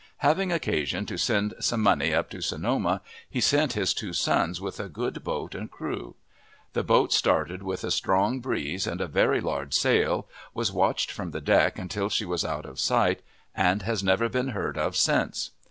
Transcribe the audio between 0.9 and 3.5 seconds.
to send some money up to Sonoma, he